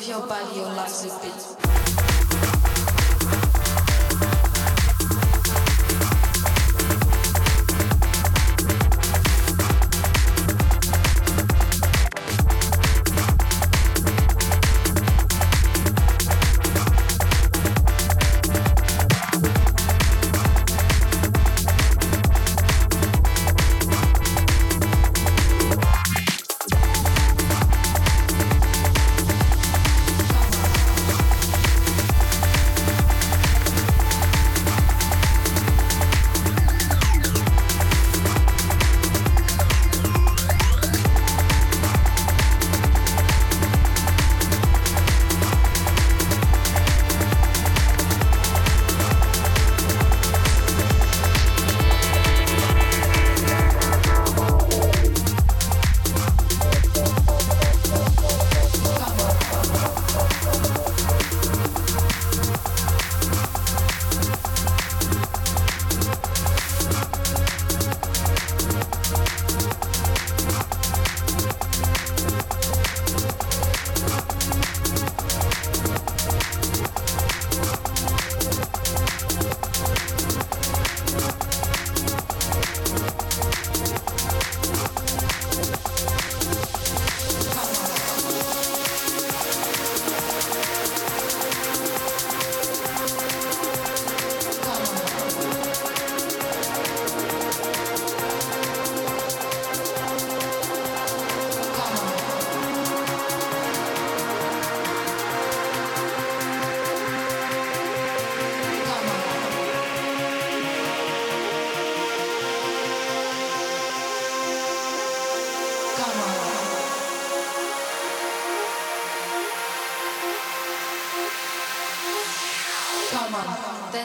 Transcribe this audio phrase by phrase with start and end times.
[0.00, 0.77] 我不要。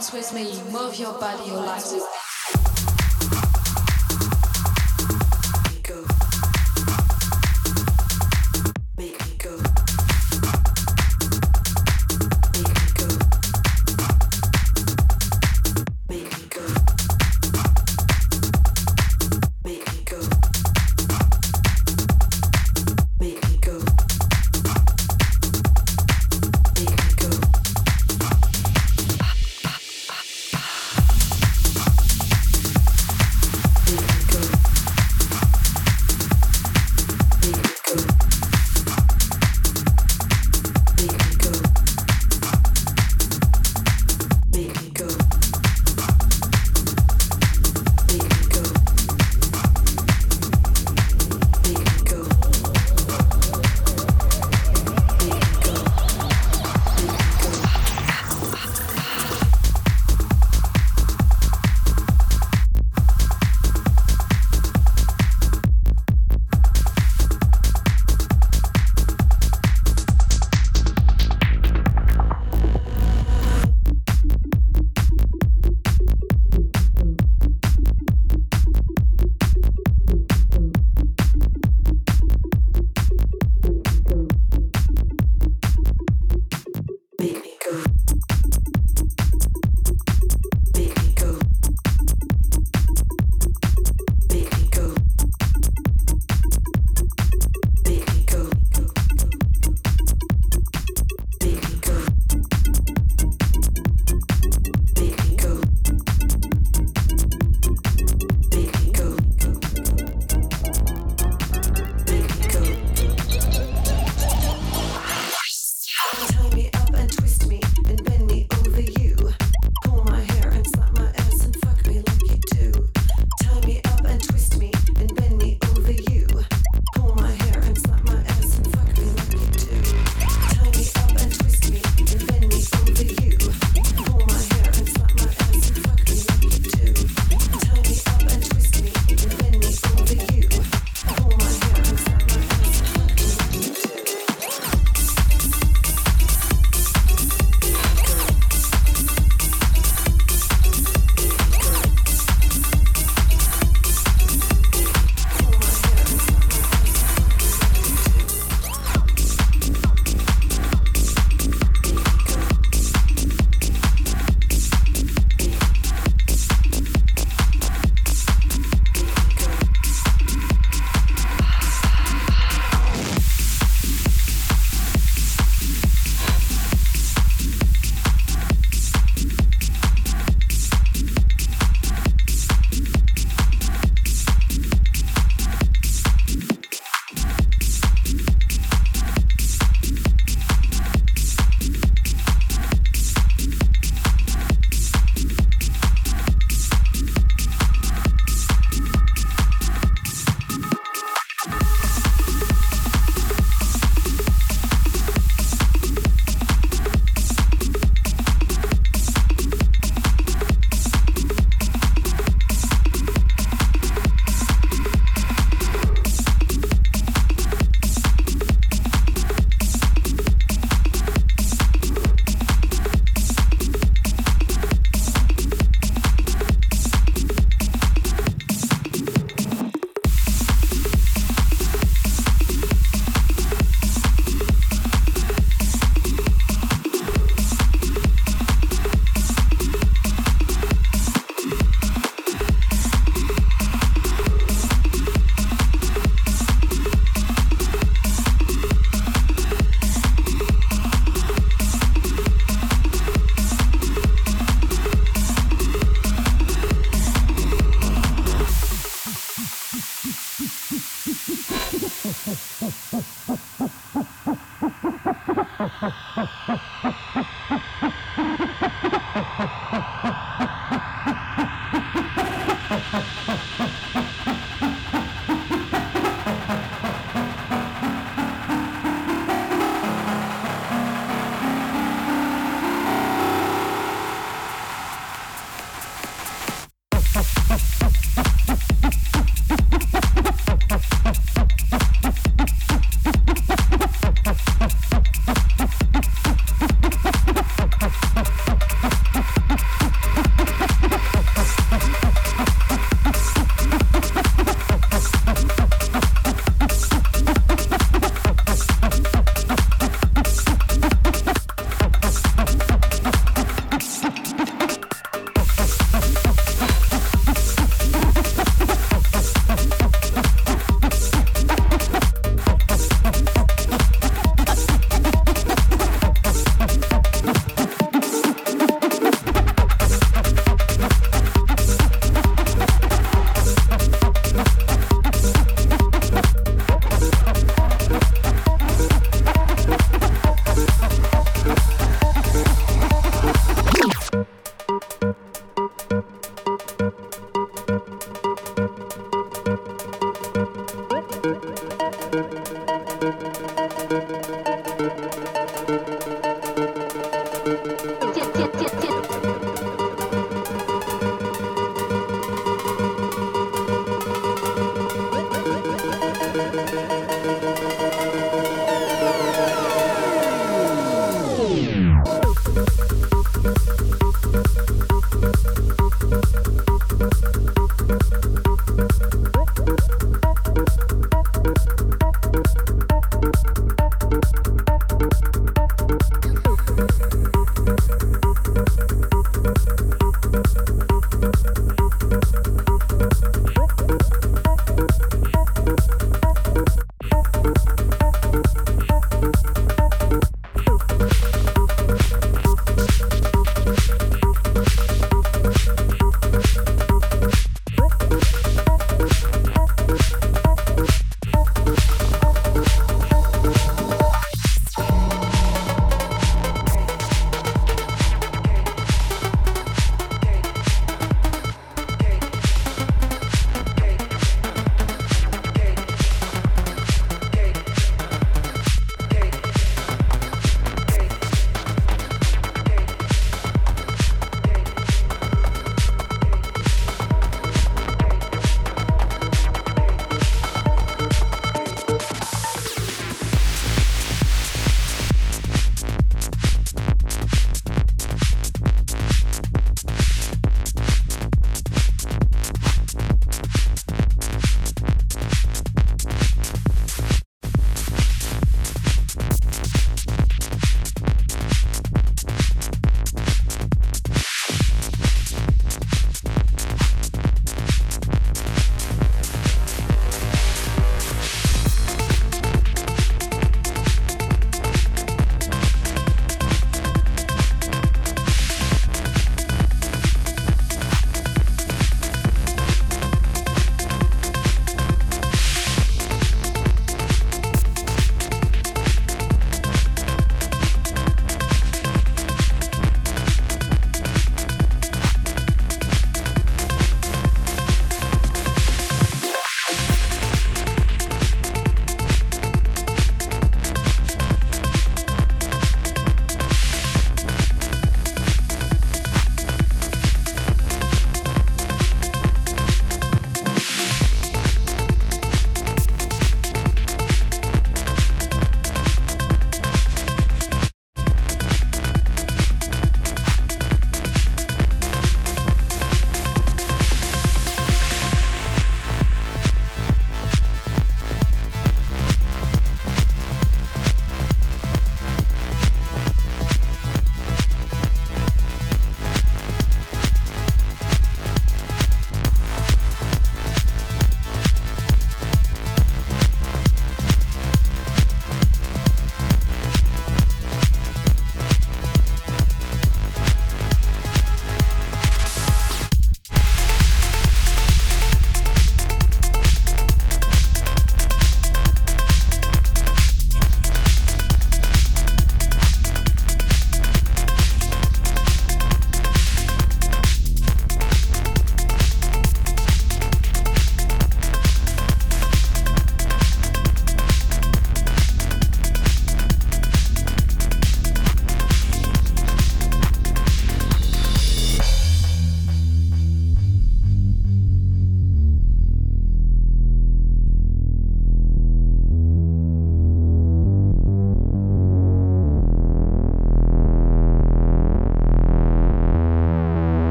[0.00, 2.19] Dance with me, move your body, your life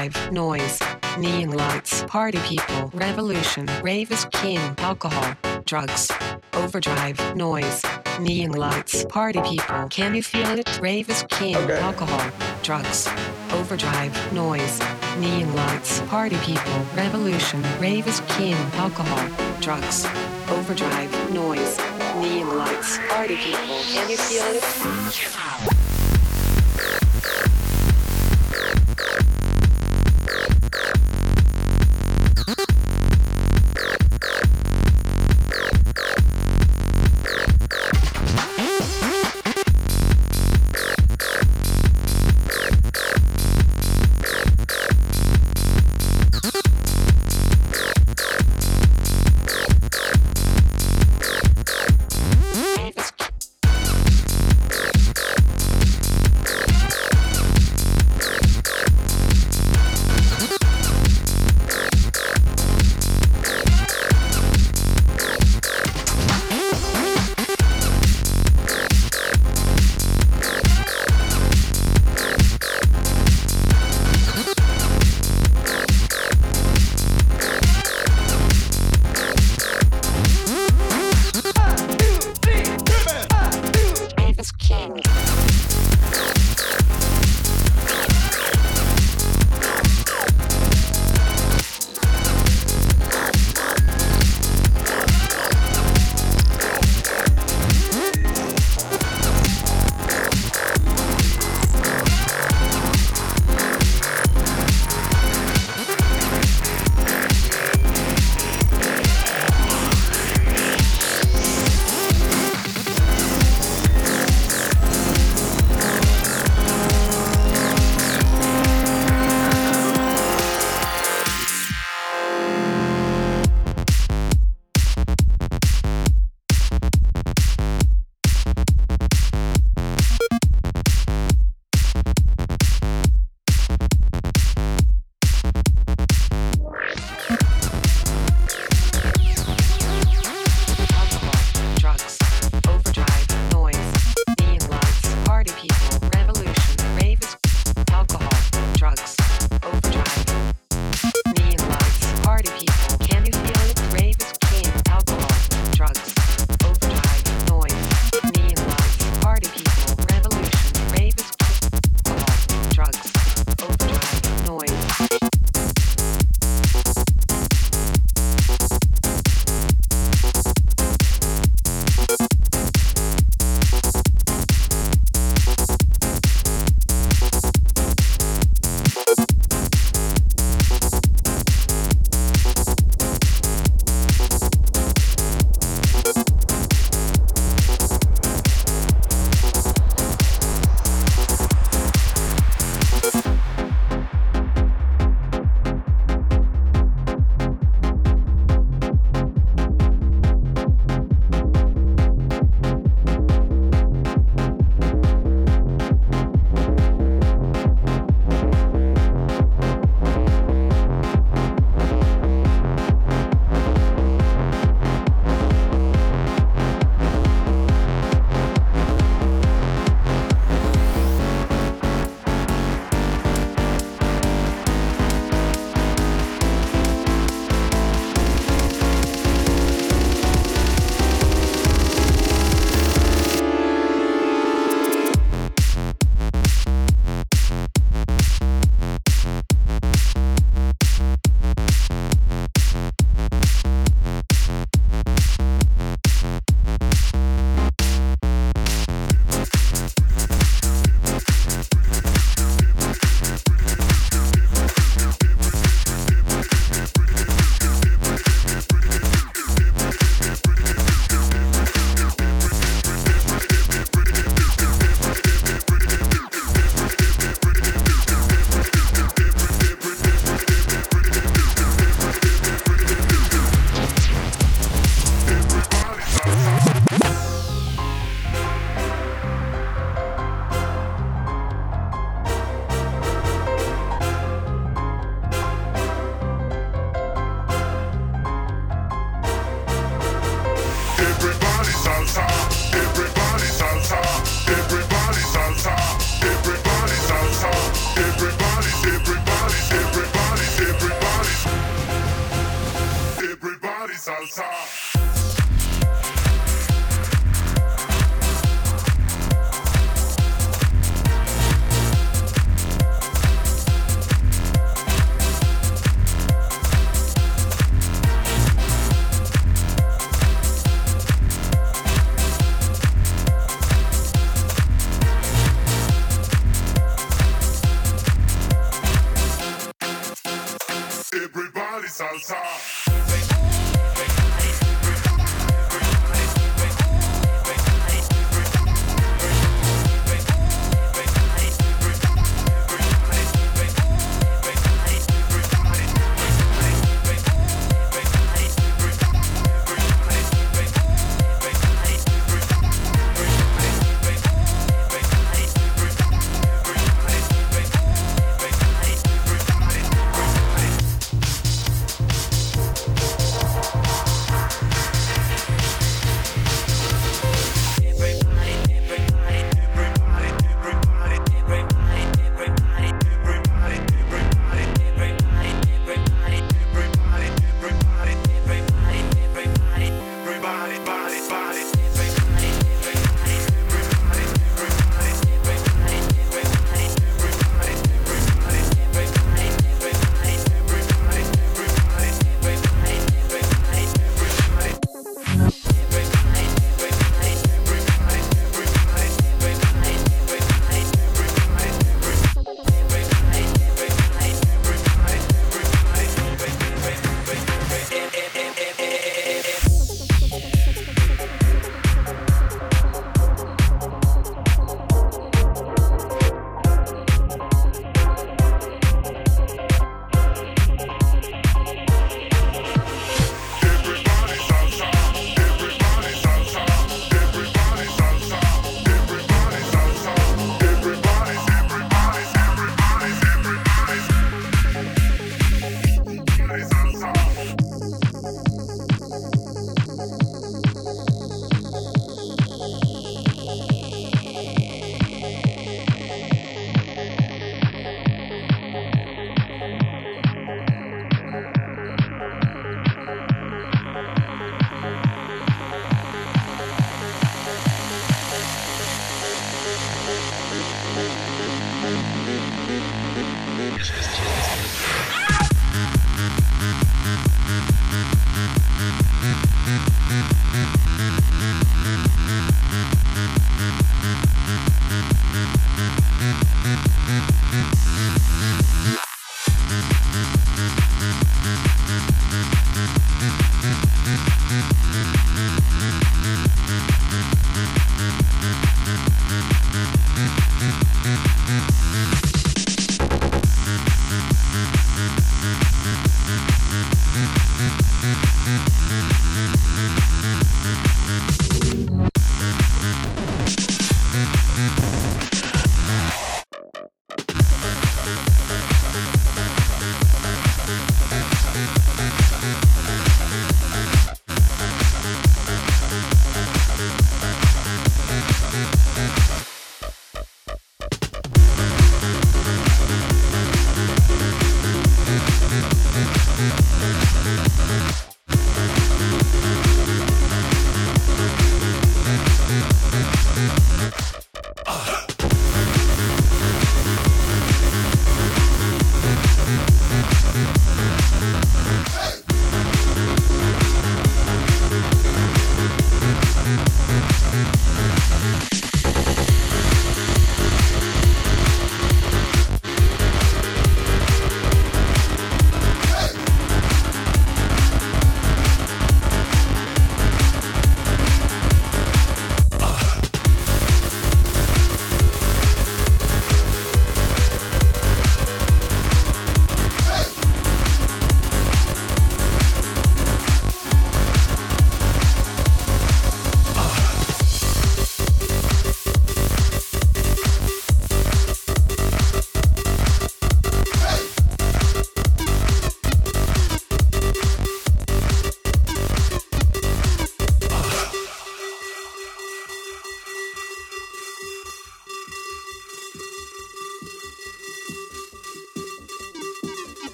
[0.00, 0.80] overdrive, noise,
[1.18, 5.34] neon lights, party people, revolution, rave is king, alcohol,
[5.66, 6.10] drugs,
[6.54, 7.82] overdrive, noise,
[8.18, 10.80] neon lights, party people, can you feel it?
[10.80, 11.78] Rave is king, Okay.
[11.80, 12.30] alcohol,
[12.62, 13.08] drugs,
[13.52, 14.80] overdrive, noise,
[15.18, 19.28] neon lights, party people, revolution, rave is king, alcohol,
[19.60, 20.06] drugs,
[20.48, 21.76] overdrive, noise,
[22.16, 25.79] neon lights, party people, can you feel it?